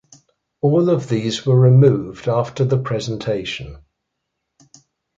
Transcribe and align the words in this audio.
All 0.61 0.89
of 0.89 1.09
these 1.09 1.45
were 1.45 1.59
removed 1.59 2.27
after 2.27 2.65
the 2.65 2.79
presentation. 2.81 3.83